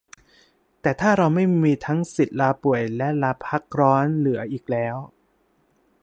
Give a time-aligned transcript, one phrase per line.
[0.81, 4.95] แต่ถ้าเราไม่มีทั้งสิทธิ์ลาป่วยและลาพักร้อนเหลืออีกแล้ว